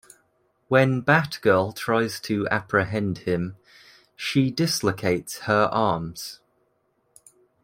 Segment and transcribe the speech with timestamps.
[0.67, 3.57] When Batgirl tries to apprehend him,
[4.15, 6.39] she dislocates her arms.